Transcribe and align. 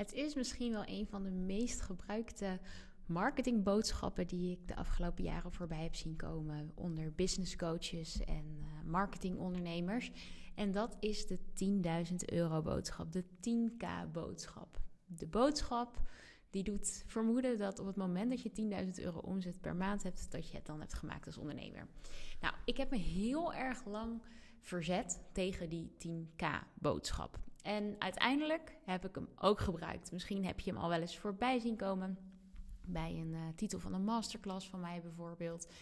Het 0.00 0.12
is 0.12 0.34
misschien 0.34 0.72
wel 0.72 0.82
een 0.86 1.06
van 1.06 1.22
de 1.22 1.30
meest 1.30 1.80
gebruikte 1.80 2.58
marketingboodschappen 3.06 4.26
die 4.26 4.52
ik 4.52 4.68
de 4.68 4.76
afgelopen 4.76 5.24
jaren 5.24 5.52
voorbij 5.52 5.82
heb 5.82 5.94
zien 5.94 6.16
komen 6.16 6.72
onder 6.74 7.12
business 7.12 7.56
coaches 7.56 8.24
en 8.24 8.44
uh, 8.58 8.66
marketingondernemers. 8.84 10.10
En 10.54 10.72
dat 10.72 10.96
is 11.00 11.26
de 11.26 11.38
10.000 12.10 12.14
euro 12.24 12.62
boodschap, 12.62 13.12
de 13.12 13.24
10k 13.24 14.12
boodschap. 14.12 14.80
De 15.06 15.26
boodschap 15.26 16.00
die 16.50 16.62
doet 16.62 17.02
vermoeden 17.06 17.58
dat 17.58 17.78
op 17.78 17.86
het 17.86 17.96
moment 17.96 18.30
dat 18.30 18.42
je 18.42 18.84
10.000 18.84 19.04
euro 19.04 19.18
omzet 19.18 19.60
per 19.60 19.76
maand 19.76 20.02
hebt, 20.02 20.30
dat 20.30 20.50
je 20.50 20.56
het 20.56 20.66
dan 20.66 20.80
hebt 20.80 20.94
gemaakt 20.94 21.26
als 21.26 21.38
ondernemer. 21.38 21.86
Nou, 22.40 22.54
ik 22.64 22.76
heb 22.76 22.90
me 22.90 22.96
heel 22.96 23.54
erg 23.54 23.84
lang 23.84 24.22
verzet 24.60 25.20
tegen 25.32 25.68
die 25.68 25.90
10k 25.98 26.46
boodschap. 26.74 27.38
En 27.62 27.96
uiteindelijk 27.98 28.76
heb 28.84 29.04
ik 29.04 29.14
hem 29.14 29.28
ook 29.36 29.60
gebruikt. 29.60 30.12
Misschien 30.12 30.44
heb 30.44 30.60
je 30.60 30.70
hem 30.70 30.80
al 30.80 30.88
wel 30.88 31.00
eens 31.00 31.18
voorbij 31.18 31.58
zien 31.58 31.76
komen 31.76 32.18
bij 32.86 33.10
een 33.10 33.32
uh, 33.32 33.40
titel 33.56 33.78
van 33.78 33.94
een 33.94 34.04
masterclass 34.04 34.68
van 34.68 34.80
mij 34.80 35.00
bijvoorbeeld. 35.02 35.72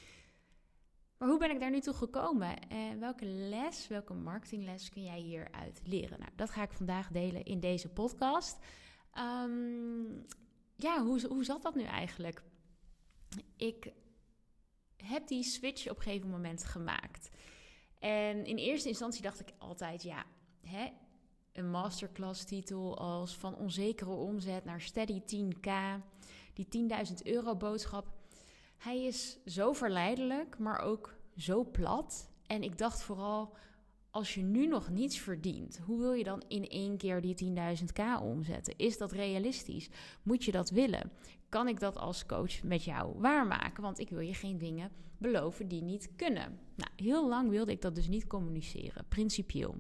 Maar 1.19 1.29
hoe 1.29 1.39
ben 1.39 1.51
ik 1.51 1.61
daar 1.61 1.71
nu 1.71 1.81
toe 1.81 1.95
gekomen? 1.95 2.69
En 2.69 2.99
welke 2.99 3.25
les, 3.25 3.89
welke 3.89 4.15
marketingles 4.15 4.89
kun 4.89 5.03
jij 5.03 5.19
hieruit 5.19 5.81
leren? 5.85 6.19
Nou, 6.19 6.31
dat 6.37 6.51
ga 6.51 6.63
ik 6.63 6.73
vandaag 6.73 7.09
delen 7.09 7.45
in 7.45 7.61
deze 7.61 7.89
podcast. 7.89 8.59
Um, 9.19 10.27
ja, 10.77 11.03
hoe, 11.05 11.27
hoe 11.27 11.45
zat 11.45 11.63
dat 11.63 11.75
nu 11.75 11.83
eigenlijk? 11.83 12.43
Ik 13.57 13.93
heb 14.97 15.27
die 15.27 15.43
switch 15.43 15.91
op 15.91 15.97
een 15.97 16.03
gegeven 16.03 16.31
moment 16.31 16.65
gemaakt. 16.65 17.31
En 17.99 18.45
in 18.45 18.57
eerste 18.57 18.89
instantie 18.89 19.23
dacht 19.23 19.41
ik 19.41 19.53
altijd, 19.59 20.03
ja, 20.03 20.25
hè, 20.63 20.89
een 21.59 21.71
masterclass 21.71 22.45
titel 22.45 22.99
als 22.99 23.37
van 23.37 23.57
onzekere 23.57 24.11
omzet 24.11 24.65
naar 24.65 24.81
steady 24.81 25.21
10k, 25.21 25.71
die 26.55 26.89
10.000 27.07 27.15
euro 27.23 27.57
boodschap. 27.57 28.07
Hij 28.77 29.05
is 29.05 29.39
zo 29.47 29.73
verleidelijk, 29.73 30.59
maar 30.59 30.81
ook 30.81 31.15
zo 31.37 31.65
plat. 31.65 32.31
En 32.47 32.63
ik 32.63 32.79
dacht 32.79 33.03
vooral, 33.03 33.57
als 34.11 34.35
je 34.35 34.43
nu 34.43 34.67
nog 34.67 34.91
niets 34.91 35.19
verdient, 35.19 35.81
hoe 35.87 35.99
wil 35.99 36.13
je 36.13 36.25
dan 36.25 36.43
in 36.49 36.69
één 36.69 36.97
keer 36.97 37.21
die 37.21 37.55
10.000k 37.55 38.23
omzetten? 38.23 38.75
Is 38.77 38.99
dat 38.99 39.13
realistisch? 39.13 39.89
Moet 40.23 40.45
je 40.45 40.53
dat 40.53 40.71
willen? 40.71 41.13
Kan 41.49 41.69
ik 41.69 41.81
dat 41.81 41.97
als 41.97 42.27
coach 42.27 42.63
met 42.63 42.85
jou 42.85 43.21
waarmaken? 43.21 43.83
Want 43.83 43.99
ik 43.99 44.11
wil 44.11 44.21
je 44.21 44.35
geen 44.35 44.59
dingen 44.59 44.91
beloven 45.19 45.69
die 45.69 45.83
niet 45.83 46.11
kunnen. 46.17 46.59
Nou, 46.75 46.91
heel 46.97 47.29
lang 47.29 47.51
wilde 47.51 47.73
ik 47.73 47.83
dat 47.83 47.95
dus 47.95 48.09
niet 48.09 48.27
communiceren, 48.27 49.05
principieel. 49.09 49.75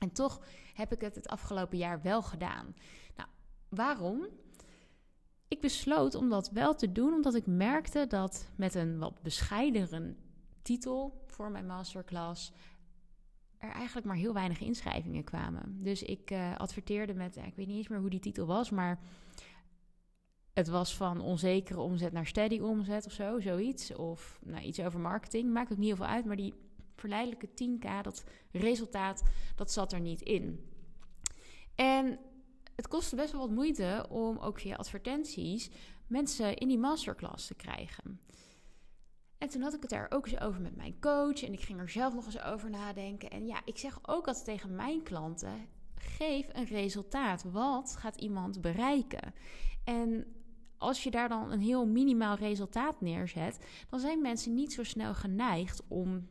En 0.00 0.12
toch 0.12 0.40
heb 0.74 0.92
ik 0.92 1.00
het 1.00 1.14
het 1.14 1.28
afgelopen 1.28 1.78
jaar 1.78 2.02
wel 2.02 2.22
gedaan. 2.22 2.74
Nou, 3.16 3.28
waarom? 3.68 4.26
Ik 5.48 5.60
besloot 5.60 6.14
om 6.14 6.28
dat 6.28 6.50
wel 6.50 6.74
te 6.74 6.92
doen, 6.92 7.12
omdat 7.12 7.34
ik 7.34 7.46
merkte 7.46 8.06
dat 8.06 8.50
met 8.56 8.74
een 8.74 8.98
wat 8.98 9.22
bescheidere 9.22 10.14
titel 10.62 11.24
voor 11.26 11.50
mijn 11.50 11.66
masterclass 11.66 12.52
er 13.58 13.70
eigenlijk 13.70 14.06
maar 14.06 14.16
heel 14.16 14.32
weinig 14.32 14.60
inschrijvingen 14.60 15.24
kwamen. 15.24 15.82
Dus 15.82 16.02
ik 16.02 16.30
uh, 16.30 16.56
adverteerde 16.56 17.14
met, 17.14 17.36
ik 17.36 17.54
weet 17.54 17.66
niet 17.66 17.76
eens 17.76 17.88
meer 17.88 17.98
hoe 18.00 18.10
die 18.10 18.20
titel 18.20 18.46
was, 18.46 18.70
maar 18.70 19.00
het 20.52 20.68
was 20.68 20.96
van 20.96 21.20
onzekere 21.20 21.80
omzet 21.80 22.12
naar 22.12 22.26
steady 22.26 22.58
omzet 22.58 23.06
of 23.06 23.12
zo, 23.12 23.40
zoiets. 23.40 23.94
Of 23.94 24.38
nou, 24.42 24.62
iets 24.62 24.80
over 24.80 25.00
marketing, 25.00 25.52
maakt 25.52 25.72
ook 25.72 25.78
niet 25.78 25.86
heel 25.86 25.96
veel 25.96 26.06
uit, 26.06 26.24
maar 26.24 26.36
die 26.36 26.54
verleidelijke 26.94 27.48
10k, 27.48 28.02
dat 28.02 28.24
resultaat, 28.50 29.22
dat 29.56 29.72
zat 29.72 29.92
er 29.92 30.00
niet 30.00 30.20
in. 30.20 30.70
En 31.74 32.18
het 32.76 32.88
kostte 32.88 33.16
best 33.16 33.32
wel 33.32 33.40
wat 33.40 33.50
moeite 33.50 34.06
om 34.08 34.38
ook 34.38 34.60
via 34.60 34.76
advertenties 34.76 35.70
mensen 36.06 36.56
in 36.56 36.68
die 36.68 36.78
masterclass 36.78 37.46
te 37.46 37.54
krijgen. 37.54 38.20
En 39.38 39.48
toen 39.48 39.62
had 39.62 39.74
ik 39.74 39.80
het 39.80 39.90
daar 39.90 40.06
ook 40.10 40.26
eens 40.26 40.40
over 40.40 40.60
met 40.60 40.76
mijn 40.76 41.00
coach. 41.00 41.42
En 41.42 41.52
ik 41.52 41.60
ging 41.60 41.80
er 41.80 41.88
zelf 41.88 42.14
nog 42.14 42.26
eens 42.26 42.42
over 42.42 42.70
nadenken. 42.70 43.30
En 43.30 43.46
ja, 43.46 43.60
ik 43.64 43.78
zeg 43.78 43.98
ook 44.02 44.26
altijd 44.26 44.44
tegen 44.44 44.74
mijn 44.74 45.02
klanten: 45.02 45.68
geef 45.96 46.48
een 46.52 46.64
resultaat. 46.64 47.42
Wat 47.42 47.96
gaat 47.96 48.16
iemand 48.16 48.60
bereiken? 48.60 49.34
En 49.84 50.26
als 50.78 51.02
je 51.02 51.10
daar 51.10 51.28
dan 51.28 51.52
een 51.52 51.60
heel 51.60 51.86
minimaal 51.86 52.36
resultaat 52.36 53.00
neerzet, 53.00 53.58
dan 53.88 54.00
zijn 54.00 54.20
mensen 54.20 54.54
niet 54.54 54.72
zo 54.72 54.82
snel 54.82 55.14
geneigd 55.14 55.82
om 55.88 56.28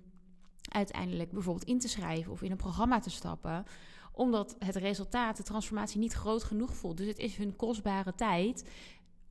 uiteindelijk 0.69 1.31
bijvoorbeeld 1.31 1.67
in 1.67 1.79
te 1.79 1.87
schrijven 1.87 2.31
of 2.31 2.41
in 2.41 2.51
een 2.51 2.57
programma 2.57 2.99
te 2.99 3.09
stappen, 3.09 3.65
omdat 4.11 4.55
het 4.59 4.75
resultaat, 4.75 5.37
de 5.37 5.43
transformatie 5.43 5.99
niet 5.99 6.13
groot 6.13 6.43
genoeg 6.43 6.75
voelt. 6.75 6.97
Dus 6.97 7.07
het 7.07 7.17
is 7.17 7.35
hun 7.35 7.55
kostbare 7.55 8.15
tijd 8.15 8.69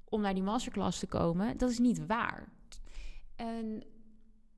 om 0.09 0.21
naar 0.21 0.35
die 0.35 0.43
masterclass 0.43 0.99
te 0.99 1.07
komen. 1.07 1.57
Dat 1.57 1.71
is 1.71 1.79
niet 1.79 2.07
waar. 2.07 2.53
En 3.37 3.85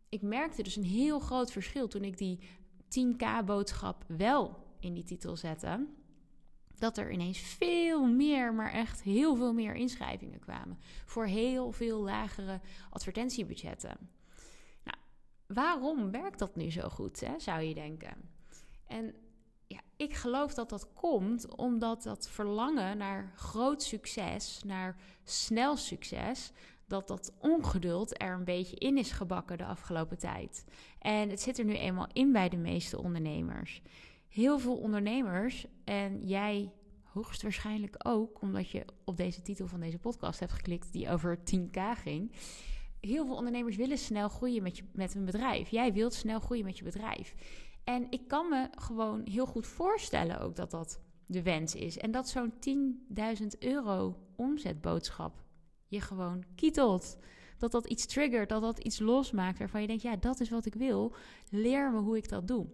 ik 0.09 0.23
merkte 0.23 0.63
dus 0.63 0.77
een 0.77 0.85
heel 0.85 1.19
groot 1.19 1.53
verschil 1.53 1.89
toen 1.89 2.05
ik 2.05 2.19
die 2.19 2.39
10k-boodschap 2.85 4.05
wel 4.07 4.57
in 4.81 4.95
die 4.95 5.05
titel 5.05 5.37
zette. 5.37 5.87
Dat 6.79 6.99
er 6.99 7.13
ineens 7.13 7.39
veel 7.39 8.07
meer, 8.07 8.55
maar 8.55 8.73
echt 8.73 9.03
heel 9.03 9.37
veel 9.37 9.53
meer 9.53 9.75
inschrijvingen 9.75 10.41
kwamen. 10.41 10.79
Voor 11.07 11.27
heel 11.27 11.73
veel 11.73 12.03
lagere 12.03 12.61
advertentiebudgetten. 12.91 13.97
Waarom 15.47 16.11
werkt 16.11 16.39
dat 16.39 16.57
nu 16.57 16.71
zo 16.71 16.89
goed, 16.89 17.21
hè, 17.21 17.39
zou 17.39 17.61
je 17.61 17.75
denken? 17.75 18.17
En 18.87 19.15
ja, 19.67 19.81
ik 19.97 20.15
geloof 20.15 20.55
dat 20.55 20.69
dat 20.69 20.93
komt 20.93 21.57
omdat 21.57 22.03
dat 22.03 22.29
verlangen 22.29 22.99
naar 22.99 23.33
groot 23.37 23.83
succes, 23.83 24.63
naar 24.65 24.97
snel 25.25 25.77
succes, 25.77 26.53
dat 26.87 27.09
dat 27.09 27.33
ongeduld 27.39 28.23
er 28.23 28.33
een 28.33 28.45
beetje 28.45 28.77
in 28.77 28.99
is 28.99 29.13
gebakken 29.13 29.59
de 29.59 29.65
afgelopen 29.65 30.19
tijd. 30.19 30.65
En 30.99 31.31
het 31.31 31.41
zit 31.41 31.59
er 31.59 31.65
nu 31.65 31.75
eenmaal 31.75 32.09
in 32.13 32.33
bij 32.33 32.49
de 32.49 32.57
meeste 32.57 33.03
ondernemers. 33.03 33.83
Heel 34.29 34.59
veel 34.59 34.77
ondernemers, 34.77 35.67
en 35.85 36.27
jij 36.27 36.73
hoogstwaarschijnlijk 37.03 37.95
ook, 37.99 38.41
omdat 38.41 38.71
je 38.71 38.85
op 39.05 39.17
deze 39.17 39.43
titel 39.43 39.67
van 39.67 39.81
deze 39.81 39.99
podcast 39.99 40.41
hebt 40.41 40.53
geklikt 40.53 40.93
die 40.93 41.11
over 41.11 41.39
10k 41.39 41.79
ging. 42.03 42.33
Heel 43.05 43.27
veel 43.27 43.37
ondernemers 43.37 43.77
willen 43.77 43.99
snel 43.99 44.29
groeien 44.29 44.63
met, 44.63 44.77
je, 44.77 44.85
met 44.93 45.13
hun 45.13 45.25
bedrijf. 45.25 45.69
Jij 45.69 45.93
wilt 45.93 46.15
snel 46.15 46.41
groeien 46.41 46.65
met 46.65 46.79
je 46.79 46.85
bedrijf. 46.85 47.35
En 47.85 48.07
ik 48.11 48.29
kan 48.29 48.49
me 48.49 48.69
gewoon 48.71 49.23
heel 49.31 49.47
goed 49.47 49.67
voorstellen 49.67 50.41
ook 50.41 50.57
dat 50.57 50.71
dat 50.71 51.01
de 51.27 51.43
wens 51.43 51.75
is. 51.75 51.99
En 51.99 52.11
dat 52.11 52.29
zo'n 52.29 52.53
10.000 53.41 53.47
euro 53.59 54.19
omzetboodschap 54.37 55.43
je 55.89 56.01
gewoon 56.01 56.45
kietelt. 56.55 57.17
Dat 57.59 57.73
dat 57.73 57.87
iets 57.87 58.07
triggert, 58.07 58.49
dat 58.49 58.63
dat 58.63 58.79
iets 58.79 58.99
losmaakt 58.99 59.59
waarvan 59.59 59.81
je 59.81 59.87
denkt, 59.87 60.03
ja, 60.03 60.17
dat 60.17 60.41
is 60.41 60.49
wat 60.49 60.67
ik 60.67 60.75
wil. 60.75 61.15
Leer 61.51 61.93
me 61.93 61.99
hoe 61.99 62.17
ik 62.17 62.29
dat 62.29 62.49
doe. 62.49 62.67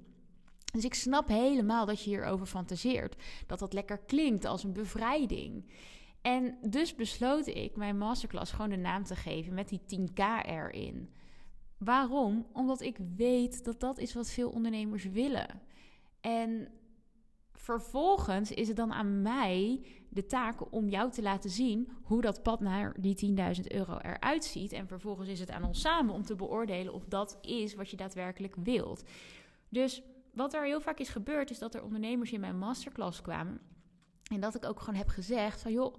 Dus 0.73 0.85
ik 0.85 0.95
snap 0.95 1.29
helemaal 1.29 1.87
dat 1.87 2.03
je 2.03 2.11
hierover 2.11 2.47
fantaseert. 2.47 3.17
Dat 3.47 3.59
dat 3.59 3.73
lekker 3.73 3.99
klinkt 3.99 4.45
als 4.45 4.65
een 4.65 4.73
bevrijding. 4.73 5.65
En 6.23 6.59
dus 6.63 6.95
besloot 6.95 7.47
ik 7.47 7.77
mijn 7.77 7.99
masterclass 7.99 8.53
gewoon 8.53 8.71
de 8.71 8.77
naam 8.77 9.05
te 9.05 9.17
geven 9.17 9.55
met 9.55 9.69
die 9.69 9.81
10k 9.81 10.47
erin. 10.47 11.11
Waarom? 11.79 12.47
Omdat 12.53 12.81
ik 12.81 12.99
weet 13.17 13.65
dat 13.65 13.81
dat 13.81 13.99
is 13.99 14.15
wat 14.15 14.31
veel 14.31 14.51
ondernemers 14.51 15.05
willen. 15.05 15.61
En 16.21 16.69
vervolgens 17.53 18.51
is 18.51 18.69
het 18.69 18.77
dan 18.77 18.93
aan 18.93 19.23
mij 19.23 19.85
de 20.09 20.27
taak 20.27 20.73
om 20.73 20.89
jou 20.89 21.11
te 21.11 21.23
laten 21.23 21.51
zien 21.51 21.93
hoe 22.03 22.21
dat 22.21 22.43
pad 22.43 22.61
naar 22.61 22.97
die 23.01 23.37
10.000 23.57 23.67
euro 23.67 23.99
eruit 23.99 24.45
ziet. 24.45 24.73
En 24.73 24.89
vervolgens 24.89 25.29
is 25.29 25.41
het 25.41 25.51
aan 25.51 25.65
ons 25.65 25.81
samen 25.81 26.15
om 26.15 26.23
te 26.23 26.35
beoordelen 26.35 26.95
of 26.95 27.05
dat 27.05 27.39
is 27.41 27.75
wat 27.75 27.91
je 27.91 27.97
daadwerkelijk 27.97 28.55
wilt. 28.63 29.03
Dus 29.69 30.03
wat 30.35 30.55
er 30.55 30.65
heel 30.65 30.81
vaak 30.81 30.99
is 30.99 31.09
gebeurd, 31.09 31.51
is 31.51 31.59
dat 31.59 31.75
er 31.75 31.83
ondernemers 31.83 32.33
in 32.33 32.41
mijn 32.41 32.59
masterclass 32.59 33.23
kwamen. 33.23 33.61
En 34.35 34.41
dat 34.41 34.55
ik 34.55 34.65
ook 34.65 34.81
gewoon 34.81 34.95
heb 34.95 35.09
gezegd 35.09 35.61
van 35.61 35.73
joh, 35.73 35.95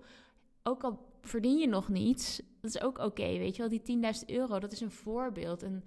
ook 0.63 0.83
al 0.83 0.99
verdien 1.21 1.57
je 1.57 1.67
nog 1.67 1.89
niets, 1.89 2.41
dat 2.61 2.75
is 2.75 2.81
ook 2.81 2.97
oké, 2.97 3.37
weet 3.37 3.55
je 3.55 3.61
wel. 3.61 3.81
Die 3.83 4.13
10.000 4.19 4.25
euro, 4.25 4.59
dat 4.59 4.71
is 4.71 4.81
een 4.81 4.91
voorbeeld, 4.91 5.61
een, 5.61 5.83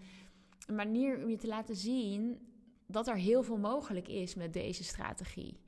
een 0.66 0.74
manier 0.74 1.22
om 1.22 1.30
je 1.30 1.36
te 1.36 1.46
laten 1.46 1.76
zien 1.76 2.38
dat 2.86 3.08
er 3.08 3.16
heel 3.16 3.42
veel 3.42 3.58
mogelijk 3.58 4.08
is 4.08 4.34
met 4.34 4.52
deze 4.52 4.84
strategie. 4.84 5.58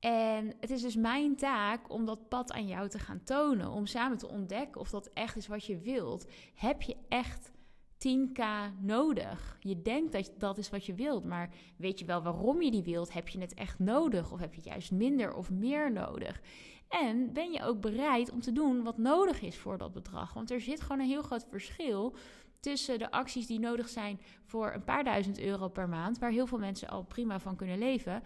En 0.00 0.54
het 0.60 0.70
is 0.70 0.82
dus 0.82 0.96
mijn 0.96 1.36
taak 1.36 1.90
om 1.90 2.04
dat 2.04 2.28
pad 2.28 2.52
aan 2.52 2.66
jou 2.66 2.88
te 2.88 2.98
gaan 2.98 3.22
tonen, 3.22 3.70
om 3.70 3.86
samen 3.86 4.18
te 4.18 4.28
ontdekken 4.28 4.80
of 4.80 4.90
dat 4.90 5.10
echt 5.12 5.36
is 5.36 5.46
wat 5.46 5.64
je 5.64 5.78
wilt. 5.78 6.26
Heb 6.54 6.82
je 6.82 6.96
echt 7.08 7.50
10k 7.98 8.42
nodig? 8.80 9.56
Je 9.60 9.82
denkt 9.82 10.12
dat 10.12 10.32
dat 10.38 10.58
is 10.58 10.70
wat 10.70 10.86
je 10.86 10.94
wilt, 10.94 11.24
maar 11.24 11.50
weet 11.76 11.98
je 11.98 12.04
wel 12.04 12.22
waarom 12.22 12.62
je 12.62 12.70
die 12.70 12.82
wilt? 12.82 13.12
Heb 13.12 13.28
je 13.28 13.40
het 13.40 13.54
echt 13.54 13.78
nodig 13.78 14.32
of 14.32 14.40
heb 14.40 14.54
je 14.54 14.60
juist 14.64 14.92
minder 14.92 15.34
of 15.34 15.50
meer 15.50 15.92
nodig? 15.92 16.40
En 16.88 17.32
ben 17.32 17.52
je 17.52 17.62
ook 17.62 17.80
bereid 17.80 18.30
om 18.30 18.40
te 18.40 18.52
doen 18.52 18.82
wat 18.82 18.98
nodig 18.98 19.40
is 19.40 19.56
voor 19.56 19.78
dat 19.78 19.92
bedrag? 19.92 20.34
Want 20.34 20.50
er 20.50 20.60
zit 20.60 20.80
gewoon 20.80 21.00
een 21.00 21.06
heel 21.06 21.22
groot 21.22 21.46
verschil 21.50 22.14
tussen 22.60 22.98
de 22.98 23.10
acties 23.10 23.46
die 23.46 23.60
nodig 23.60 23.88
zijn 23.88 24.20
voor 24.44 24.72
een 24.72 24.84
paar 24.84 25.04
duizend 25.04 25.40
euro 25.40 25.68
per 25.68 25.88
maand, 25.88 26.18
waar 26.18 26.30
heel 26.30 26.46
veel 26.46 26.58
mensen 26.58 26.88
al 26.88 27.04
prima 27.04 27.40
van 27.40 27.56
kunnen 27.56 27.78
leven, 27.78 28.22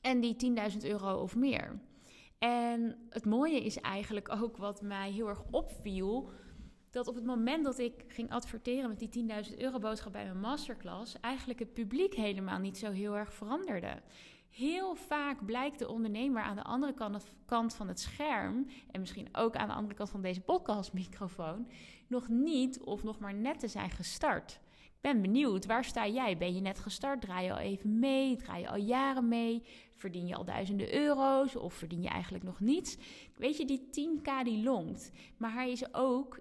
en 0.00 0.20
die 0.20 0.56
10.000 0.72 0.76
euro 0.82 1.14
of 1.14 1.36
meer. 1.36 1.80
En 2.38 3.06
het 3.10 3.24
mooie 3.24 3.64
is 3.64 3.80
eigenlijk 3.80 4.28
ook 4.42 4.56
wat 4.56 4.82
mij 4.82 5.10
heel 5.10 5.28
erg 5.28 5.42
opviel. 5.50 6.30
Dat 6.98 7.08
op 7.08 7.14
het 7.14 7.24
moment 7.24 7.64
dat 7.64 7.78
ik 7.78 8.04
ging 8.08 8.30
adverteren 8.30 8.88
met 8.88 8.98
die 8.98 9.28
10.000 9.50 9.58
euro 9.58 9.78
boodschap 9.78 10.12
bij 10.12 10.24
mijn 10.24 10.40
masterclass, 10.40 11.20
eigenlijk 11.20 11.58
het 11.58 11.74
publiek 11.74 12.14
helemaal 12.14 12.58
niet 12.58 12.78
zo 12.78 12.90
heel 12.90 13.16
erg 13.16 13.32
veranderde. 13.32 14.02
Heel 14.50 14.94
vaak 14.94 15.44
blijkt 15.46 15.78
de 15.78 15.88
ondernemer 15.88 16.42
aan 16.42 16.56
de 16.56 16.62
andere 16.62 16.94
kant 17.46 17.74
van 17.74 17.88
het 17.88 18.00
scherm, 18.00 18.66
en 18.90 19.00
misschien 19.00 19.28
ook 19.32 19.56
aan 19.56 19.68
de 19.68 19.74
andere 19.74 19.94
kant 19.94 20.10
van 20.10 20.22
deze 20.22 20.40
podcastmicrofoon, 20.40 21.68
nog 22.06 22.28
niet 22.28 22.80
of 22.80 23.02
nog 23.02 23.18
maar 23.18 23.34
net 23.34 23.60
te 23.60 23.68
zijn 23.68 23.90
gestart. 23.90 24.60
Ik 24.84 25.00
ben 25.00 25.22
benieuwd, 25.22 25.66
waar 25.66 25.84
sta 25.84 26.06
jij? 26.06 26.36
Ben 26.36 26.54
je 26.54 26.60
net 26.60 26.78
gestart? 26.78 27.20
Draai 27.20 27.44
je 27.44 27.52
al 27.52 27.58
even 27.58 27.98
mee? 27.98 28.36
Draai 28.36 28.60
je 28.60 28.68
al 28.68 28.76
jaren 28.76 29.28
mee? 29.28 29.62
Verdien 29.94 30.26
je 30.26 30.34
al 30.34 30.44
duizenden 30.44 30.94
euro's 30.94 31.56
of 31.56 31.74
verdien 31.74 32.02
je 32.02 32.08
eigenlijk 32.08 32.44
nog 32.44 32.60
niets? 32.60 32.96
Weet 33.36 33.56
je, 33.56 33.64
die 33.64 33.86
10k 33.86 34.44
die 34.44 34.62
longt, 34.62 35.10
maar 35.36 35.52
hij 35.52 35.70
is 35.70 35.94
ook 35.94 36.38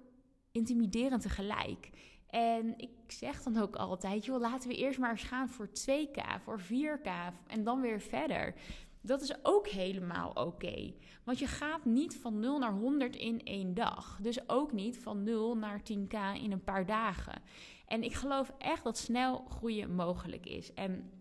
intimiderend 0.57 1.21
tegelijk. 1.21 1.89
En 2.27 2.74
ik 2.77 2.89
zeg 3.07 3.44
dan 3.44 3.57
ook 3.57 3.75
altijd, 3.75 4.25
joh, 4.25 4.39
laten 4.39 4.69
we 4.69 4.75
eerst 4.75 5.00
maar 5.00 5.12
eens 5.12 5.24
gaan 5.24 5.50
voor 5.50 5.69
2K, 5.69 6.42
voor 6.44 6.62
4K 6.62 7.09
en 7.48 7.63
dan 7.63 7.81
weer 7.81 8.01
verder. 8.01 8.54
Dat 9.01 9.21
is 9.21 9.45
ook 9.45 9.68
helemaal 9.68 10.30
oké. 10.30 10.94
Want 11.24 11.39
je 11.39 11.48
gaat 11.48 11.86
niet 11.86 12.15
van 12.15 12.39
0 12.39 12.59
naar 12.59 12.74
100 12.74 13.15
in 13.15 13.44
één 13.44 13.74
dag. 13.74 14.19
Dus 14.21 14.50
ook 14.50 14.74
niet 14.74 15.00
van 15.00 15.24
0 15.24 15.57
naar 15.57 15.80
10k 15.80 16.42
in 16.42 16.51
een 16.51 16.63
paar 16.63 16.86
dagen. 16.86 17.42
En 17.88 18.03
ik 18.03 18.13
geloof 18.13 18.53
echt 18.57 18.83
dat 18.83 18.98
snel 18.98 19.45
groeien 19.50 19.95
mogelijk 19.95 20.45
is. 20.45 20.74
En 20.74 21.12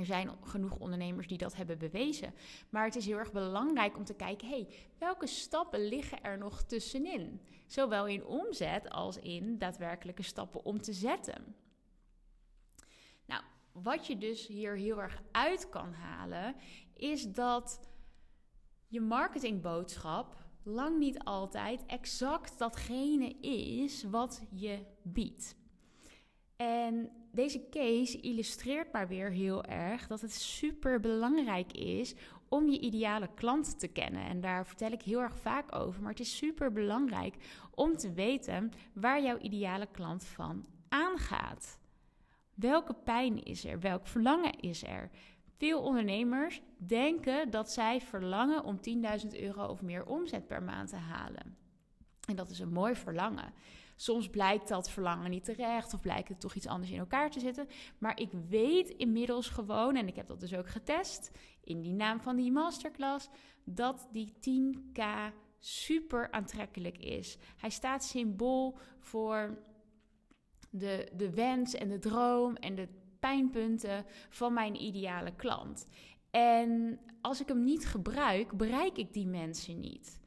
er 0.00 0.06
zijn 0.06 0.30
genoeg 0.42 0.76
ondernemers 0.76 1.26
die 1.26 1.38
dat 1.38 1.56
hebben 1.56 1.78
bewezen. 1.78 2.34
Maar 2.68 2.84
het 2.84 2.96
is 2.96 3.06
heel 3.06 3.18
erg 3.18 3.32
belangrijk 3.32 3.96
om 3.96 4.04
te 4.04 4.14
kijken: 4.14 4.48
hey, 4.48 4.68
welke 4.98 5.26
stappen 5.26 5.88
liggen 5.88 6.22
er 6.22 6.38
nog 6.38 6.62
tussenin? 6.62 7.40
Zowel 7.66 8.06
in 8.06 8.24
omzet 8.24 8.90
als 8.90 9.18
in 9.18 9.58
daadwerkelijke 9.58 10.22
stappen 10.22 10.64
om 10.64 10.80
te 10.80 10.92
zetten. 10.92 11.54
Nou, 13.26 13.42
wat 13.72 14.06
je 14.06 14.18
dus 14.18 14.46
hier 14.46 14.76
heel 14.76 15.00
erg 15.00 15.22
uit 15.30 15.68
kan 15.68 15.92
halen, 15.92 16.54
is 16.94 17.32
dat 17.32 17.80
je 18.86 19.00
marketingboodschap 19.00 20.44
lang 20.62 20.98
niet 20.98 21.18
altijd 21.18 21.86
exact 21.86 22.58
datgene 22.58 23.28
is 23.40 24.04
wat 24.04 24.42
je 24.50 24.86
biedt. 25.02 25.56
En 26.56 27.19
deze 27.32 27.68
case 27.70 28.20
illustreert 28.20 28.92
maar 28.92 29.08
weer 29.08 29.30
heel 29.30 29.64
erg 29.64 30.06
dat 30.06 30.20
het 30.20 30.32
super 30.32 31.00
belangrijk 31.00 31.72
is 31.72 32.14
om 32.48 32.68
je 32.68 32.80
ideale 32.80 33.28
klant 33.34 33.78
te 33.78 33.88
kennen. 33.88 34.24
En 34.24 34.40
daar 34.40 34.66
vertel 34.66 34.90
ik 34.92 35.02
heel 35.02 35.20
erg 35.20 35.38
vaak 35.38 35.74
over. 35.74 36.02
Maar 36.02 36.10
het 36.10 36.20
is 36.20 36.36
super 36.36 36.72
belangrijk 36.72 37.34
om 37.74 37.96
te 37.96 38.12
weten 38.12 38.70
waar 38.92 39.22
jouw 39.22 39.38
ideale 39.38 39.88
klant 39.92 40.24
van 40.24 40.66
aangaat. 40.88 41.78
Welke 42.54 42.94
pijn 42.94 43.42
is 43.42 43.64
er? 43.64 43.80
Welk 43.80 44.06
verlangen 44.06 44.60
is 44.60 44.84
er? 44.84 45.10
Veel 45.56 45.80
ondernemers 45.80 46.62
denken 46.76 47.50
dat 47.50 47.72
zij 47.72 48.00
verlangen 48.00 48.64
om 48.64 48.80
10.000 49.22 49.28
euro 49.40 49.66
of 49.66 49.82
meer 49.82 50.06
omzet 50.06 50.46
per 50.46 50.62
maand 50.62 50.88
te 50.88 50.96
halen. 50.96 51.56
En 52.28 52.36
dat 52.36 52.50
is 52.50 52.58
een 52.58 52.72
mooi 52.72 52.94
verlangen. 52.94 53.52
Soms 54.00 54.28
blijkt 54.28 54.68
dat 54.68 54.90
verlangen 54.90 55.30
niet 55.30 55.44
terecht 55.44 55.94
of 55.94 56.00
blijkt 56.00 56.28
het 56.28 56.40
toch 56.40 56.54
iets 56.54 56.66
anders 56.66 56.90
in 56.90 56.98
elkaar 56.98 57.30
te 57.30 57.40
zitten. 57.40 57.68
Maar 57.98 58.20
ik 58.20 58.30
weet 58.48 58.88
inmiddels 58.88 59.48
gewoon, 59.48 59.96
en 59.96 60.06
ik 60.06 60.16
heb 60.16 60.28
dat 60.28 60.40
dus 60.40 60.54
ook 60.54 60.68
getest 60.68 61.30
in 61.64 61.80
die 61.80 61.92
naam 61.92 62.20
van 62.20 62.36
die 62.36 62.52
masterclass, 62.52 63.28
dat 63.64 64.08
die 64.12 64.32
10k 64.32 65.02
super 65.58 66.30
aantrekkelijk 66.30 66.98
is. 66.98 67.38
Hij 67.56 67.70
staat 67.70 68.04
symbool 68.04 68.78
voor 68.98 69.58
de, 70.70 71.08
de 71.16 71.30
wens 71.30 71.74
en 71.74 71.88
de 71.88 71.98
droom 71.98 72.56
en 72.56 72.74
de 72.74 72.88
pijnpunten 73.18 74.04
van 74.28 74.52
mijn 74.52 74.82
ideale 74.82 75.34
klant. 75.34 75.86
En 76.30 77.00
als 77.20 77.40
ik 77.40 77.48
hem 77.48 77.64
niet 77.64 77.86
gebruik, 77.86 78.56
bereik 78.56 78.96
ik 78.96 79.12
die 79.12 79.26
mensen 79.26 79.80
niet. 79.80 80.19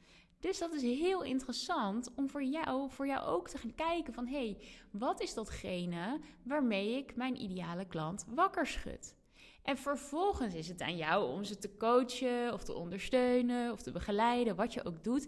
Dus 0.44 0.58
dat 0.58 0.74
is 0.74 0.82
heel 0.82 1.24
interessant 1.24 2.14
om 2.16 2.30
voor 2.30 2.44
jou, 2.44 2.90
voor 2.92 3.08
jou 3.08 3.26
ook 3.26 3.50
te 3.50 3.58
gaan 3.58 3.76
kijken 3.76 4.14
van... 4.14 4.28
hé, 4.28 4.38
hey, 4.38 4.58
wat 4.92 5.22
is 5.22 5.34
datgene 5.34 6.20
waarmee 6.44 6.98
ik 6.98 7.16
mijn 7.16 7.42
ideale 7.42 7.86
klant 7.86 8.26
wakker 8.28 8.68
schud? 8.68 9.16
En 9.62 9.78
vervolgens 9.78 10.54
is 10.54 10.68
het 10.68 10.82
aan 10.82 10.98
jou 10.98 11.32
om 11.32 11.44
ze 11.44 11.58
te 11.58 11.78
coachen 11.78 12.54
of 12.54 12.64
te 12.64 12.74
ondersteunen 12.74 13.72
of 13.72 13.82
te 13.82 13.92
begeleiden, 13.92 14.56
wat 14.56 14.74
je 14.74 14.86
ook 14.86 15.04
doet, 15.04 15.28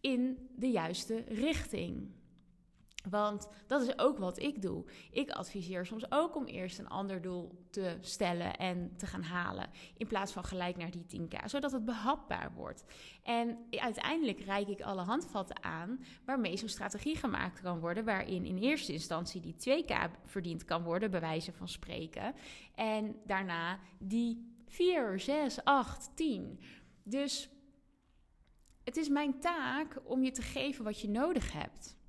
in 0.00 0.48
de 0.56 0.70
juiste 0.70 1.24
richting. 1.28 2.10
Want 3.10 3.48
dat 3.66 3.82
is 3.82 3.98
ook 3.98 4.18
wat 4.18 4.38
ik 4.38 4.62
doe. 4.62 4.84
Ik 5.10 5.30
adviseer 5.30 5.86
soms 5.86 6.10
ook 6.10 6.36
om 6.36 6.44
eerst 6.44 6.78
een 6.78 6.88
ander 6.88 7.22
doel 7.22 7.66
te 7.70 7.96
stellen 8.00 8.56
en 8.56 8.96
te 8.96 9.06
gaan 9.06 9.22
halen. 9.22 9.70
In 9.96 10.06
plaats 10.06 10.32
van 10.32 10.44
gelijk 10.44 10.76
naar 10.76 10.90
die 10.90 11.20
10k, 11.20 11.44
zodat 11.44 11.72
het 11.72 11.84
behapbaar 11.84 12.52
wordt. 12.54 12.84
En 13.22 13.58
uiteindelijk 13.70 14.40
reik 14.40 14.68
ik 14.68 14.80
alle 14.80 15.02
handvatten 15.02 15.62
aan 15.64 16.04
waarmee 16.24 16.56
zo'n 16.56 16.68
strategie 16.68 17.16
gemaakt 17.16 17.60
kan 17.60 17.80
worden. 17.80 18.04
Waarin 18.04 18.44
in 18.44 18.58
eerste 18.58 18.92
instantie 18.92 19.40
die 19.40 19.84
2k 19.84 19.94
verdiend 20.24 20.64
kan 20.64 20.82
worden, 20.82 21.10
bij 21.10 21.20
wijze 21.20 21.52
van 21.52 21.68
spreken. 21.68 22.34
En 22.74 23.16
daarna 23.26 23.78
die 23.98 24.54
4, 24.66 25.20
6, 25.20 25.64
8, 25.64 26.10
10. 26.14 26.60
Dus 27.02 27.48
het 28.84 28.96
is 28.96 29.08
mijn 29.08 29.40
taak 29.40 30.00
om 30.04 30.22
je 30.22 30.30
te 30.30 30.42
geven 30.42 30.84
wat 30.84 31.00
je 31.00 31.08
nodig 31.08 31.52
hebt. 31.52 32.00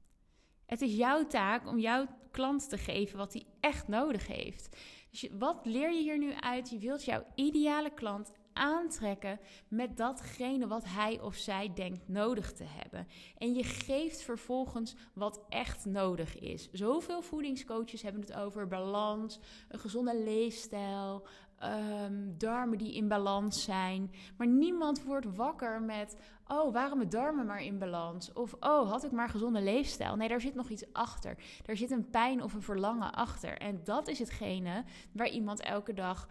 Het 0.73 0.81
is 0.81 0.95
jouw 0.95 1.27
taak 1.27 1.67
om 1.67 1.79
jouw 1.79 2.07
klant 2.31 2.69
te 2.69 2.77
geven 2.77 3.17
wat 3.17 3.33
hij 3.33 3.45
echt 3.59 3.87
nodig 3.87 4.27
heeft. 4.27 4.77
Dus 5.09 5.27
wat 5.39 5.59
leer 5.63 5.93
je 5.93 6.01
hier 6.01 6.17
nu 6.17 6.33
uit? 6.33 6.69
Je 6.69 6.77
wilt 6.77 7.03
jouw 7.03 7.25
ideale 7.35 7.93
klant 7.93 8.31
aantrekken 8.53 9.39
met 9.67 9.97
datgene 9.97 10.67
wat 10.67 10.83
hij 10.85 11.21
of 11.21 11.35
zij 11.35 11.71
denkt 11.73 12.07
nodig 12.07 12.53
te 12.53 12.63
hebben. 12.67 13.07
En 13.37 13.53
je 13.53 13.63
geeft 13.63 14.21
vervolgens 14.21 14.95
wat 15.13 15.41
echt 15.49 15.85
nodig 15.85 16.39
is. 16.39 16.69
Zoveel 16.71 17.21
voedingscoaches 17.21 18.01
hebben 18.01 18.21
het 18.21 18.33
over 18.33 18.67
balans, 18.67 19.39
een 19.69 19.79
gezonde 19.79 20.23
leefstijl, 20.23 21.27
um, 21.63 22.37
darmen 22.37 22.77
die 22.77 22.95
in 22.95 23.07
balans 23.07 23.63
zijn. 23.63 24.11
Maar 24.37 24.47
niemand 24.47 25.03
wordt 25.03 25.35
wakker 25.35 25.81
met: 25.81 26.17
oh, 26.47 26.73
waren 26.73 26.97
mijn 26.97 27.09
darmen 27.09 27.45
maar 27.45 27.63
in 27.63 27.79
balans? 27.79 28.33
Of 28.33 28.55
oh, 28.59 28.89
had 28.91 29.03
ik 29.03 29.11
maar 29.11 29.29
gezonde 29.29 29.61
leefstijl? 29.61 30.15
Nee, 30.15 30.27
daar 30.27 30.41
zit 30.41 30.55
nog 30.55 30.69
iets 30.69 30.93
achter. 30.93 31.37
Daar 31.65 31.77
zit 31.77 31.91
een 31.91 32.09
pijn 32.09 32.43
of 32.43 32.53
een 32.53 32.61
verlangen 32.61 33.13
achter. 33.13 33.57
En 33.57 33.83
dat 33.83 34.07
is 34.07 34.19
hetgene 34.19 34.83
waar 35.11 35.29
iemand 35.29 35.61
elke 35.61 35.93
dag 35.93 36.27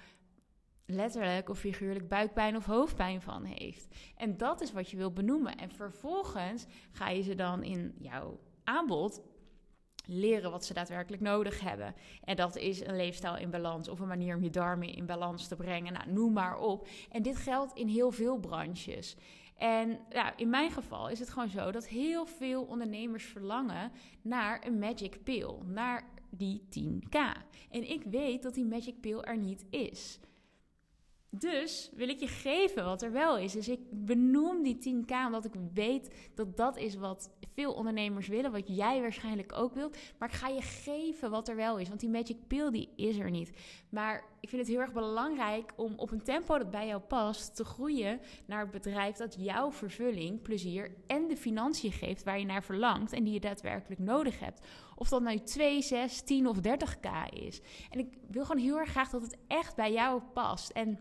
letterlijk 0.87 1.49
of 1.49 1.59
figuurlijk 1.59 2.09
buikpijn 2.09 2.57
of 2.57 2.65
hoofdpijn 2.65 3.23
van 3.23 3.45
heeft. 3.45 3.95
En 4.17 4.37
dat 4.37 4.61
is 4.61 4.73
wat 4.73 4.91
je 4.91 4.97
wil 4.97 5.13
benoemen. 5.13 5.57
En 5.57 5.71
vervolgens 5.71 6.67
ga 6.91 7.09
je 7.09 7.23
ze 7.23 7.35
dan 7.35 7.63
in 7.63 7.95
jouw 7.99 8.41
aanbod 8.65 9.23
leren 10.07 10.51
wat 10.51 10.65
ze 10.65 10.75
daadwerkelijk 10.75 11.23
nodig 11.23 11.61
hebben. 11.61 11.95
En 12.25 12.37
dat 12.37 12.57
is 12.57 12.87
een 12.87 12.97
leefstijl 12.97 13.37
in 13.37 13.51
balans 13.51 13.89
of 13.89 14.01
een 14.01 14.09
manier 14.09 14.37
om 14.37 14.43
je 14.43 14.51
darmen 14.51 14.95
in 14.95 15.07
balans 15.07 15.49
te 15.49 15.57
brengen. 15.57 15.93
Nou, 15.93 16.13
noem 16.13 16.33
maar 16.33 16.59
op. 16.59 16.89
En 17.11 17.23
dit 17.23 17.37
geldt 17.37 17.75
in 17.75 17.89
heel 17.89 18.11
veel 18.11 18.39
branches. 18.39 19.17
En 19.57 19.99
in 20.37 20.51
mijn 20.51 20.71
geval 20.71 21.09
is 21.09 21.19
het 21.19 21.31
gewoon 21.31 21.49
zo 21.49 21.71
dat 21.71 21.89
heel 21.89 22.27
veel 22.27 22.63
ondernemers 22.63 23.25
verlangen 23.25 23.93
naar 24.23 24.67
een 24.67 24.79
magic 24.79 25.23
pill, 25.25 25.55
naar 25.65 26.05
die 26.31 26.63
10k. 26.79 27.19
En 27.71 27.91
ik 27.91 28.03
weet 28.11 28.43
dat 28.43 28.55
die 28.55 28.65
magic 28.65 29.01
pill 29.01 29.19
er 29.19 29.39
niet 29.39 29.65
is. 29.71 30.19
Dus 31.39 31.91
wil 31.95 32.09
ik 32.09 32.21
je 32.21 32.29
geven 32.29 32.85
wat 32.85 33.03
er 33.03 33.13
wel 33.13 33.39
is. 33.39 33.53
Dus 33.53 33.69
ik 33.69 33.81
benoem 33.91 34.63
die 34.63 35.05
10k 35.05 35.13
omdat 35.27 35.45
ik 35.45 35.53
weet 35.75 36.15
dat 36.35 36.57
dat 36.57 36.77
is 36.77 36.95
wat 36.95 37.31
veel 37.55 37.73
ondernemers 37.73 38.29
willen, 38.29 38.53
wat 38.53 38.77
jij 38.77 39.01
waarschijnlijk 39.01 39.53
ook 39.53 39.75
wilt. 39.75 39.97
Maar 40.19 40.29
ik 40.29 40.35
ga 40.35 40.49
je 40.49 40.63
geven 40.63 41.31
wat 41.31 41.49
er 41.49 41.57
wel 41.57 41.79
is, 41.79 41.89
want 41.89 42.01
die 42.01 42.09
magic 42.09 42.37
pill 42.47 42.71
die 42.71 42.89
is 42.97 43.19
er 43.19 43.31
niet. 43.31 43.53
Maar 43.89 44.25
ik 44.41 44.49
vind 44.49 44.61
het 44.61 44.71
heel 44.71 44.81
erg 44.81 44.93
belangrijk 44.93 45.73
om 45.77 45.93
op 45.97 46.11
een 46.11 46.23
tempo 46.23 46.59
dat 46.59 46.71
bij 46.71 46.87
jou 46.87 47.01
past 47.01 47.57
te 47.57 47.65
groeien 47.65 48.21
naar 48.47 48.61
het 48.61 48.71
bedrijf 48.71 49.17
dat 49.17 49.37
jouw 49.39 49.73
vervulling, 49.73 50.43
plezier 50.43 50.95
en 51.07 51.29
de 51.29 51.37
financiën 51.37 51.93
geeft 51.93 52.25
waar 52.25 52.39
je 52.39 52.47
naar 52.47 52.63
verlangt 52.63 53.13
en 53.13 53.25
die 53.25 53.33
je 53.33 53.41
daadwerkelijk 53.41 54.01
nodig 54.01 54.41
hebt. 54.41 54.67
Of 54.97 55.09
dat 55.09 55.23
nou 55.23 55.39
2, 55.39 55.83
6, 55.83 56.23
10 56.23 56.49
of 56.49 56.57
30k 56.57 57.35
is. 57.35 57.61
En 57.91 57.99
ik 57.99 58.19
wil 58.31 58.45
gewoon 58.45 58.63
heel 58.63 58.79
erg 58.79 58.91
graag 58.91 59.11
dat 59.11 59.23
het 59.23 59.37
echt 59.47 59.77
bij 59.77 59.93
jou 59.93 60.23
past. 60.33 60.71
En 60.71 60.99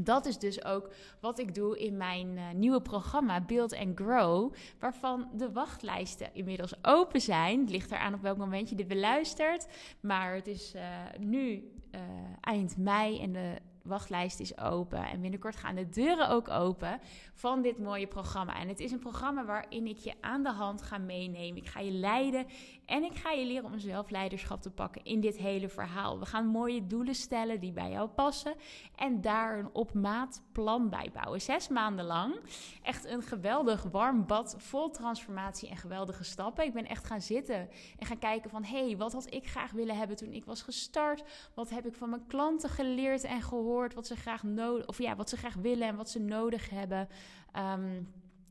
dat 0.00 0.26
is 0.26 0.38
dus 0.38 0.64
ook 0.64 0.90
wat 1.20 1.38
ik 1.38 1.54
doe 1.54 1.78
in 1.78 1.96
mijn 1.96 2.36
uh, 2.36 2.42
nieuwe 2.54 2.82
programma 2.82 3.40
Build 3.40 3.76
and 3.76 4.00
Grow, 4.00 4.52
waarvan 4.78 5.28
de 5.34 5.52
wachtlijsten 5.52 6.30
inmiddels 6.32 6.74
open 6.82 7.20
zijn. 7.20 7.60
Het 7.60 7.70
ligt 7.70 7.90
eraan 7.90 8.14
op 8.14 8.22
welk 8.22 8.36
moment 8.36 8.68
je 8.68 8.74
dit 8.74 8.88
beluistert, 8.88 9.66
maar 10.00 10.34
het 10.34 10.46
is 10.46 10.74
uh, 10.74 10.82
nu 11.18 11.72
uh, 11.94 12.00
eind 12.40 12.76
mei 12.76 13.20
en 13.20 13.32
de 13.32 13.56
wachtlijst 13.88 14.40
is 14.40 14.58
open. 14.58 15.04
En 15.04 15.20
binnenkort 15.20 15.56
gaan 15.56 15.74
de 15.74 15.88
deuren 15.88 16.28
ook 16.28 16.48
open 16.48 17.00
van 17.34 17.62
dit 17.62 17.78
mooie 17.78 18.06
programma. 18.06 18.60
En 18.60 18.68
het 18.68 18.80
is 18.80 18.92
een 18.92 18.98
programma 18.98 19.44
waarin 19.44 19.86
ik 19.86 19.98
je 19.98 20.14
aan 20.20 20.42
de 20.42 20.52
hand 20.52 20.82
ga 20.82 20.98
meenemen. 20.98 21.56
Ik 21.56 21.68
ga 21.68 21.80
je 21.80 21.90
leiden 21.90 22.46
en 22.86 23.02
ik 23.02 23.14
ga 23.14 23.30
je 23.30 23.46
leren 23.46 23.64
om 23.64 23.78
zelfleiderschap 23.78 24.62
te 24.62 24.70
pakken 24.70 25.04
in 25.04 25.20
dit 25.20 25.36
hele 25.36 25.68
verhaal. 25.68 26.18
We 26.18 26.26
gaan 26.26 26.46
mooie 26.46 26.86
doelen 26.86 27.14
stellen 27.14 27.60
die 27.60 27.72
bij 27.72 27.90
jou 27.90 28.08
passen. 28.08 28.54
En 28.94 29.20
daar 29.20 29.58
een 29.58 29.70
op 29.72 29.94
maat 29.94 30.42
plan 30.52 30.88
bij 30.88 31.10
bouwen. 31.12 31.40
Zes 31.40 31.68
maanden 31.68 32.04
lang. 32.04 32.40
Echt 32.82 33.04
een 33.04 33.22
geweldig 33.22 33.82
warm 33.82 34.26
bad 34.26 34.54
vol 34.58 34.90
transformatie 34.90 35.68
en 35.68 35.76
geweldige 35.76 36.24
stappen. 36.24 36.64
Ik 36.64 36.72
ben 36.72 36.86
echt 36.86 37.06
gaan 37.06 37.20
zitten 37.20 37.68
en 37.98 38.06
gaan 38.06 38.18
kijken 38.18 38.50
van... 38.50 38.64
hé, 38.64 38.86
hey, 38.86 38.96
wat 38.96 39.12
had 39.12 39.34
ik 39.34 39.46
graag 39.46 39.70
willen 39.70 39.96
hebben 39.96 40.16
toen 40.16 40.32
ik 40.32 40.44
was 40.44 40.62
gestart? 40.62 41.22
Wat 41.54 41.70
heb 41.70 41.86
ik 41.86 41.94
van 41.94 42.10
mijn 42.10 42.26
klanten 42.26 42.70
geleerd 42.70 43.24
en 43.24 43.42
gehoord? 43.42 43.77
Wat 43.94 44.06
ze 44.06 44.16
graag 44.16 44.42
nodig... 44.42 44.86
of 44.86 44.98
ja, 44.98 45.16
wat 45.16 45.28
ze 45.28 45.36
graag 45.36 45.54
willen 45.54 45.88
en 45.88 45.96
wat 45.96 46.10
ze 46.10 46.18
nodig 46.18 46.70
hebben... 46.70 47.08
Um, 47.56 48.08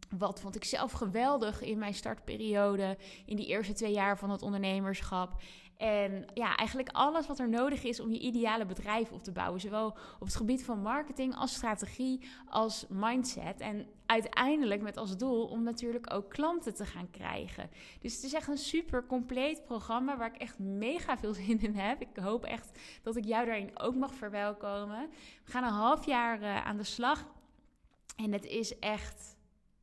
wat 0.09 0.39
vond 0.39 0.55
ik 0.55 0.63
zelf 0.63 0.91
geweldig 0.91 1.61
in 1.61 1.77
mijn 1.77 1.93
startperiode, 1.93 2.97
in 3.25 3.35
die 3.35 3.47
eerste 3.47 3.73
twee 3.73 3.93
jaar 3.93 4.17
van 4.17 4.29
het 4.29 4.41
ondernemerschap. 4.41 5.41
En 5.77 6.25
ja, 6.33 6.55
eigenlijk 6.55 6.89
alles 6.91 7.27
wat 7.27 7.39
er 7.39 7.49
nodig 7.49 7.83
is 7.83 7.99
om 7.99 8.11
je 8.11 8.19
ideale 8.19 8.65
bedrijf 8.65 9.11
op 9.11 9.23
te 9.23 9.31
bouwen. 9.31 9.61
Zowel 9.61 9.87
op 10.19 10.25
het 10.25 10.35
gebied 10.35 10.63
van 10.63 10.81
marketing 10.81 11.35
als 11.35 11.53
strategie 11.53 12.27
als 12.45 12.85
mindset. 12.89 13.59
En 13.59 13.87
uiteindelijk 14.05 14.81
met 14.81 14.97
als 14.97 15.17
doel 15.17 15.45
om 15.45 15.63
natuurlijk 15.63 16.13
ook 16.13 16.29
klanten 16.29 16.75
te 16.75 16.85
gaan 16.85 17.09
krijgen. 17.09 17.69
Dus 17.99 18.15
het 18.15 18.23
is 18.23 18.33
echt 18.33 18.47
een 18.47 18.57
super 18.57 19.05
compleet 19.05 19.65
programma 19.65 20.17
waar 20.17 20.33
ik 20.33 20.41
echt 20.41 20.59
mega 20.59 21.17
veel 21.17 21.33
zin 21.43 21.61
in 21.61 21.75
heb. 21.75 22.01
Ik 22.01 22.17
hoop 22.17 22.43
echt 22.43 22.79
dat 23.03 23.15
ik 23.15 23.25
jou 23.25 23.45
daarin 23.45 23.79
ook 23.79 23.95
mag 23.95 24.13
verwelkomen. 24.13 25.09
We 25.45 25.51
gaan 25.51 25.63
een 25.63 25.69
half 25.69 26.05
jaar 26.05 26.41
uh, 26.41 26.65
aan 26.65 26.77
de 26.77 26.83
slag. 26.83 27.25
En 28.15 28.31
het 28.31 28.45
is 28.45 28.79
echt 28.79 29.36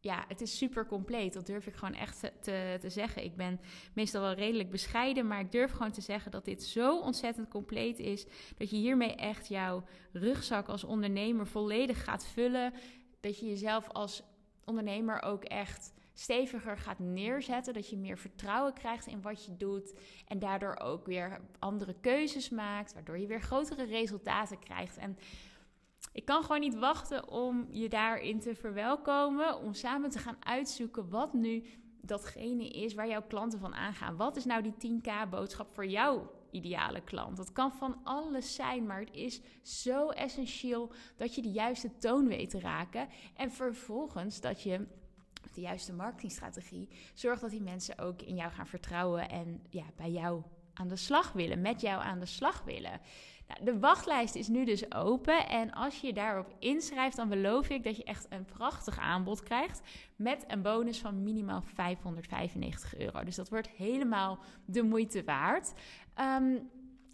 ja, 0.04 0.24
het 0.28 0.40
is 0.40 0.56
super 0.56 0.86
compleet. 0.86 1.32
Dat 1.32 1.46
durf 1.46 1.66
ik 1.66 1.74
gewoon 1.74 1.94
echt 1.94 2.20
te, 2.40 2.76
te 2.80 2.90
zeggen. 2.90 3.24
Ik 3.24 3.36
ben 3.36 3.60
meestal 3.94 4.20
wel 4.20 4.32
redelijk 4.32 4.70
bescheiden, 4.70 5.26
maar 5.26 5.40
ik 5.40 5.52
durf 5.52 5.70
gewoon 5.70 5.92
te 5.92 6.00
zeggen 6.00 6.30
dat 6.30 6.44
dit 6.44 6.62
zo 6.62 7.00
ontzettend 7.00 7.48
compleet 7.48 7.98
is. 7.98 8.26
Dat 8.56 8.70
je 8.70 8.76
hiermee 8.76 9.14
echt 9.14 9.48
jouw 9.48 9.84
rugzak 10.12 10.68
als 10.68 10.84
ondernemer 10.84 11.46
volledig 11.46 12.04
gaat 12.04 12.26
vullen. 12.26 12.72
Dat 13.20 13.38
je 13.38 13.46
jezelf 13.46 13.88
als 13.88 14.22
ondernemer 14.64 15.22
ook 15.22 15.44
echt 15.44 15.92
steviger 16.12 16.78
gaat 16.78 16.98
neerzetten. 16.98 17.74
Dat 17.74 17.90
je 17.90 17.96
meer 17.96 18.18
vertrouwen 18.18 18.72
krijgt 18.72 19.06
in 19.06 19.22
wat 19.22 19.44
je 19.44 19.56
doet. 19.56 19.98
En 20.26 20.38
daardoor 20.38 20.76
ook 20.76 21.06
weer 21.06 21.40
andere 21.58 21.94
keuzes 22.00 22.48
maakt. 22.48 22.94
Waardoor 22.94 23.18
je 23.18 23.26
weer 23.26 23.42
grotere 23.42 23.84
resultaten 23.84 24.58
krijgt. 24.58 24.96
En 24.96 25.18
ik 26.14 26.24
kan 26.24 26.42
gewoon 26.42 26.60
niet 26.60 26.78
wachten 26.78 27.28
om 27.28 27.66
je 27.70 27.88
daarin 27.88 28.40
te 28.40 28.54
verwelkomen. 28.54 29.58
Om 29.58 29.74
samen 29.74 30.10
te 30.10 30.18
gaan 30.18 30.36
uitzoeken 30.40 31.08
wat 31.08 31.32
nu 31.32 31.64
datgene 32.00 32.68
is 32.68 32.94
waar 32.94 33.08
jouw 33.08 33.22
klanten 33.22 33.58
van 33.58 33.74
aangaan. 33.74 34.16
Wat 34.16 34.36
is 34.36 34.44
nou 34.44 34.62
die 34.62 35.00
10k 35.00 35.28
boodschap 35.30 35.74
voor 35.74 35.86
jouw 35.86 36.30
ideale 36.50 37.00
klant? 37.00 37.36
Dat 37.36 37.52
kan 37.52 37.72
van 37.72 38.00
alles 38.04 38.54
zijn, 38.54 38.86
maar 38.86 39.00
het 39.00 39.14
is 39.14 39.40
zo 39.62 40.08
essentieel 40.08 40.92
dat 41.16 41.34
je 41.34 41.42
de 41.42 41.50
juiste 41.50 41.96
toon 41.98 42.28
weet 42.28 42.50
te 42.50 42.60
raken. 42.60 43.08
En 43.36 43.52
vervolgens 43.52 44.40
dat 44.40 44.62
je 44.62 44.86
de 45.54 45.60
juiste 45.60 45.92
marketingstrategie 45.92 46.88
zorgt 47.14 47.40
dat 47.40 47.50
die 47.50 47.62
mensen 47.62 47.98
ook 47.98 48.22
in 48.22 48.34
jou 48.34 48.52
gaan 48.52 48.66
vertrouwen 48.66 49.28
en 49.28 49.62
ja, 49.68 49.84
bij 49.96 50.10
jou 50.10 50.42
aan 50.74 50.88
de 50.88 50.96
slag 50.96 51.32
willen, 51.32 51.60
met 51.60 51.80
jou 51.80 52.02
aan 52.02 52.18
de 52.18 52.26
slag 52.26 52.62
willen. 52.62 53.00
Nou, 53.48 53.64
de 53.64 53.78
wachtlijst 53.78 54.34
is 54.34 54.48
nu 54.48 54.64
dus 54.64 54.94
open. 54.94 55.48
En 55.48 55.72
als 55.72 56.00
je 56.00 56.06
je 56.06 56.12
daarop 56.12 56.54
inschrijft, 56.58 57.16
dan 57.16 57.28
beloof 57.28 57.68
ik 57.68 57.84
dat 57.84 57.96
je 57.96 58.04
echt 58.04 58.26
een 58.28 58.44
prachtig 58.44 58.98
aanbod 58.98 59.42
krijgt. 59.42 59.80
Met 60.16 60.44
een 60.46 60.62
bonus 60.62 60.98
van 60.98 61.22
minimaal 61.22 61.62
595 61.62 62.98
euro. 62.98 63.24
Dus 63.24 63.36
dat 63.36 63.48
wordt 63.48 63.68
helemaal 63.68 64.38
de 64.64 64.82
moeite 64.82 65.24
waard. 65.24 65.72
Ehm, 66.14 66.56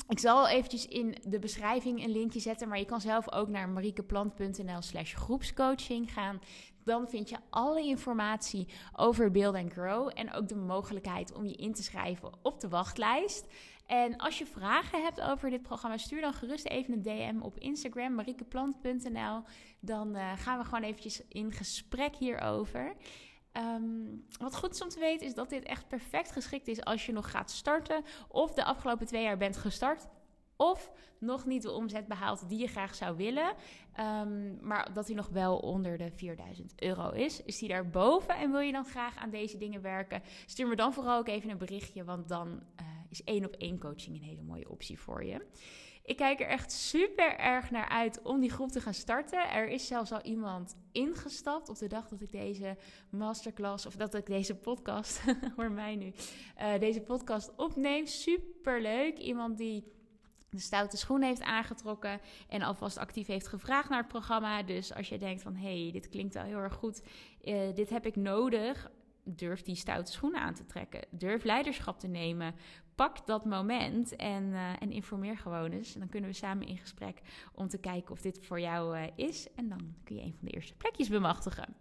ik 0.08 0.18
zal 0.18 0.48
eventjes 0.48 0.86
in 0.86 1.16
de 1.24 1.38
beschrijving 1.38 2.04
een 2.04 2.12
linkje 2.12 2.40
zetten, 2.40 2.68
maar 2.68 2.78
je 2.78 2.84
kan 2.84 3.00
zelf 3.00 3.32
ook 3.32 3.48
naar 3.48 3.68
mariekeplant.nl 3.68 4.82
slash 4.82 5.14
groepscoaching 5.14 6.12
gaan. 6.12 6.40
Dan 6.84 7.08
vind 7.08 7.28
je 7.28 7.36
alle 7.50 7.82
informatie 7.84 8.68
over 8.96 9.30
Build 9.30 9.54
and 9.54 9.72
Grow 9.72 10.10
en 10.14 10.32
ook 10.32 10.48
de 10.48 10.56
mogelijkheid 10.56 11.34
om 11.34 11.46
je 11.46 11.54
in 11.54 11.74
te 11.74 11.82
schrijven 11.82 12.32
op 12.42 12.60
de 12.60 12.68
wachtlijst. 12.68 13.46
En 13.90 14.16
als 14.16 14.38
je 14.38 14.46
vragen 14.46 15.02
hebt 15.02 15.20
over 15.20 15.50
dit 15.50 15.62
programma, 15.62 15.96
stuur 15.96 16.20
dan 16.20 16.32
gerust 16.32 16.66
even 16.66 16.92
een 16.92 17.02
DM 17.02 17.42
op 17.42 17.58
Instagram, 17.58 18.14
mariekeplant.nl. 18.14 19.42
Dan 19.80 20.16
uh, 20.16 20.32
gaan 20.36 20.58
we 20.58 20.64
gewoon 20.64 20.82
eventjes 20.82 21.22
in 21.28 21.52
gesprek 21.52 22.16
hierover. 22.16 22.92
Um, 23.52 24.26
wat 24.40 24.56
goed 24.56 24.74
is 24.74 24.82
om 24.82 24.88
te 24.88 24.98
weten 24.98 25.26
is 25.26 25.34
dat 25.34 25.48
dit 25.48 25.64
echt 25.64 25.88
perfect 25.88 26.32
geschikt 26.32 26.68
is 26.68 26.84
als 26.84 27.06
je 27.06 27.12
nog 27.12 27.30
gaat 27.30 27.50
starten 27.50 28.04
of 28.28 28.52
de 28.52 28.64
afgelopen 28.64 29.06
twee 29.06 29.22
jaar 29.22 29.36
bent 29.36 29.56
gestart 29.56 30.08
of 30.56 30.90
nog 31.18 31.46
niet 31.46 31.62
de 31.62 31.70
omzet 31.70 32.06
behaalt 32.06 32.48
die 32.48 32.58
je 32.58 32.66
graag 32.66 32.94
zou 32.94 33.16
willen, 33.16 33.54
um, 34.00 34.58
maar 34.60 34.92
dat 34.92 35.06
hij 35.06 35.16
nog 35.16 35.28
wel 35.28 35.58
onder 35.58 35.98
de 35.98 36.10
4000 36.10 36.82
euro 36.82 37.10
is. 37.10 37.42
Is 37.42 37.58
die 37.58 37.68
daarboven 37.68 38.36
en 38.36 38.50
wil 38.50 38.60
je 38.60 38.72
dan 38.72 38.84
graag 38.84 39.16
aan 39.16 39.30
deze 39.30 39.58
dingen 39.58 39.82
werken? 39.82 40.22
Stuur 40.46 40.68
me 40.68 40.76
dan 40.76 40.92
vooral 40.92 41.18
ook 41.18 41.28
even 41.28 41.50
een 41.50 41.58
berichtje, 41.58 42.04
want 42.04 42.28
dan 42.28 42.48
uh, 42.48 42.86
is 43.10 43.24
één 43.24 43.44
op 43.44 43.54
één 43.54 43.78
coaching 43.78 44.16
een 44.16 44.22
hele 44.22 44.42
mooie 44.42 44.70
optie 44.70 44.98
voor 44.98 45.24
je. 45.24 45.46
Ik 46.02 46.16
kijk 46.16 46.40
er 46.40 46.46
echt 46.46 46.72
super 46.72 47.38
erg 47.38 47.70
naar 47.70 47.88
uit 47.88 48.22
om 48.22 48.40
die 48.40 48.50
groep 48.50 48.70
te 48.70 48.80
gaan 48.80 48.94
starten. 48.94 49.50
Er 49.50 49.68
is 49.68 49.86
zelfs 49.86 50.12
al 50.12 50.22
iemand 50.22 50.76
ingestapt 50.92 51.68
op 51.68 51.78
de 51.78 51.86
dag 51.86 52.08
dat 52.08 52.20
ik 52.20 52.30
deze 52.30 52.76
masterclass 53.10 53.86
of 53.86 53.96
dat 53.96 54.14
ik 54.14 54.26
deze 54.26 54.54
podcast, 54.54 55.22
hoor 55.56 55.72
mij 55.72 55.96
nu, 55.96 56.12
uh, 56.60 56.78
deze 56.78 57.00
podcast 57.00 57.52
opneem. 57.56 58.06
Super 58.06 58.82
leuk. 58.82 59.18
Iemand 59.18 59.58
die 59.58 59.84
de 60.50 60.60
stoute 60.60 60.96
schoen 60.96 61.22
heeft 61.22 61.42
aangetrokken 61.42 62.20
en 62.48 62.62
alvast 62.62 62.98
actief 62.98 63.26
heeft 63.26 63.48
gevraagd 63.48 63.88
naar 63.88 63.98
het 63.98 64.08
programma. 64.08 64.62
Dus 64.62 64.94
als 64.94 65.08
je 65.08 65.18
denkt 65.18 65.42
van 65.42 65.54
hé, 65.54 65.82
hey, 65.82 65.92
dit 65.92 66.08
klinkt 66.08 66.34
wel 66.34 66.44
heel 66.44 66.58
erg 66.58 66.74
goed, 66.74 67.02
uh, 67.44 67.74
dit 67.74 67.90
heb 67.90 68.06
ik 68.06 68.16
nodig, 68.16 68.90
durf 69.36 69.62
die 69.62 69.74
stoute 69.74 70.12
schoenen 70.12 70.40
aan 70.40 70.54
te 70.54 70.66
trekken. 70.66 71.06
Durf 71.10 71.44
leiderschap 71.44 71.98
te 71.98 72.06
nemen. 72.06 72.54
Pak 72.94 73.26
dat 73.26 73.44
moment 73.44 74.16
en, 74.16 74.44
uh, 74.44 74.82
en 74.82 74.90
informeer 74.90 75.36
gewoon 75.36 75.70
eens. 75.70 75.94
En 75.94 76.00
dan 76.00 76.08
kunnen 76.08 76.30
we 76.30 76.36
samen 76.36 76.66
in 76.66 76.78
gesprek 76.78 77.20
om 77.54 77.68
te 77.68 77.78
kijken 77.78 78.12
of 78.12 78.20
dit 78.20 78.46
voor 78.46 78.60
jou 78.60 78.98
uh, 78.98 79.06
is. 79.14 79.52
En 79.54 79.68
dan 79.68 79.94
kun 80.04 80.16
je 80.16 80.22
een 80.22 80.34
van 80.38 80.48
de 80.48 80.54
eerste 80.54 80.74
plekjes 80.74 81.08
bemachtigen. 81.08 81.74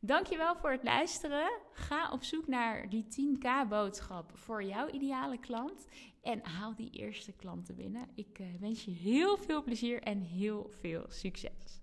Dankjewel 0.00 0.56
voor 0.56 0.70
het 0.70 0.82
luisteren. 0.82 1.60
Ga 1.72 2.10
op 2.12 2.22
zoek 2.22 2.46
naar 2.46 2.88
die 2.88 3.04
10k 3.04 3.68
boodschap 3.68 4.30
voor 4.34 4.64
jouw 4.64 4.88
ideale 4.88 5.38
klant. 5.38 5.86
En 6.22 6.44
haal 6.44 6.74
die 6.74 6.90
eerste 6.90 7.32
klanten 7.32 7.74
binnen. 7.74 8.08
Ik 8.14 8.38
uh, 8.38 8.46
wens 8.60 8.84
je 8.84 8.90
heel 8.90 9.36
veel 9.36 9.62
plezier 9.62 10.02
en 10.02 10.20
heel 10.20 10.70
veel 10.80 11.04
succes. 11.08 11.80